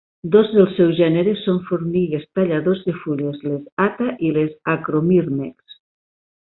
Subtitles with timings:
[0.35, 5.83] Dos dels seus gèneres són formigues talladors de fulles, les "Atta" i les "Acromyrmex".